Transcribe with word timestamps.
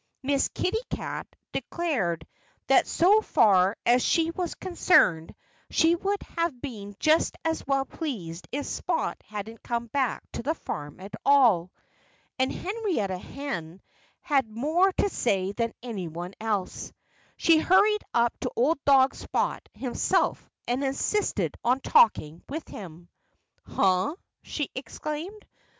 Miss 0.23 0.47
Kitty 0.47 0.81
Cat 0.89 1.27
declared 1.51 2.25
that 2.65 2.87
so 2.87 3.21
far 3.21 3.77
as 3.85 4.03
she 4.03 4.31
was 4.31 4.55
concerned 4.55 5.35
she 5.69 5.93
would 5.93 6.23
have 6.37 6.59
been 6.59 6.95
just 6.99 7.35
as 7.45 7.63
well 7.67 7.85
pleased 7.85 8.47
if 8.51 8.65
Spot 8.65 9.15
hadn't 9.23 9.61
come 9.61 9.85
back 9.85 10.23
to 10.31 10.41
the 10.41 10.55
farm 10.55 10.99
at 10.99 11.13
all. 11.23 11.69
And 12.39 12.51
Henrietta 12.51 13.19
Hen 13.19 13.79
had 14.21 14.49
more 14.49 14.91
to 14.93 15.07
say 15.07 15.51
than 15.51 15.71
anyone 15.83 16.33
else. 16.39 16.91
She 17.37 17.59
hurried 17.59 18.01
up 18.11 18.33
to 18.39 18.49
old 18.55 18.83
dog 18.85 19.13
Spot 19.13 19.69
himself 19.75 20.49
and 20.67 20.83
insisted 20.83 21.55
on 21.63 21.79
talking 21.79 22.41
with 22.49 22.67
him. 22.67 23.07
"Huh!" 23.67 24.15
she 24.41 24.71
exclaimed. 24.73 25.45